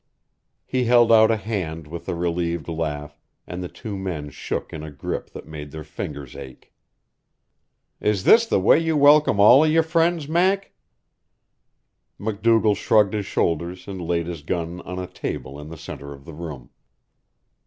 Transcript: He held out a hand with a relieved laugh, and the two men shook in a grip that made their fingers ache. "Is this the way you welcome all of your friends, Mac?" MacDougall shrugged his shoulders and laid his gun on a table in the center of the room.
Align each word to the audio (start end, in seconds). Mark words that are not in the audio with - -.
He 0.65 0.85
held 0.85 1.11
out 1.11 1.29
a 1.29 1.35
hand 1.37 1.85
with 1.85 2.09
a 2.09 2.15
relieved 2.15 2.67
laugh, 2.67 3.21
and 3.45 3.61
the 3.63 3.67
two 3.67 3.95
men 3.95 4.31
shook 4.31 4.73
in 4.73 4.81
a 4.81 4.89
grip 4.89 5.29
that 5.29 5.45
made 5.47 5.69
their 5.69 5.83
fingers 5.83 6.35
ache. 6.35 6.73
"Is 7.99 8.23
this 8.23 8.47
the 8.47 8.59
way 8.59 8.79
you 8.79 8.97
welcome 8.97 9.39
all 9.39 9.63
of 9.63 9.69
your 9.69 9.83
friends, 9.83 10.27
Mac?" 10.27 10.71
MacDougall 12.17 12.73
shrugged 12.73 13.13
his 13.13 13.27
shoulders 13.27 13.87
and 13.87 14.01
laid 14.01 14.25
his 14.25 14.41
gun 14.41 14.81
on 14.81 14.97
a 14.97 15.05
table 15.05 15.59
in 15.59 15.69
the 15.69 15.77
center 15.77 16.13
of 16.13 16.25
the 16.25 16.33
room. 16.33 16.71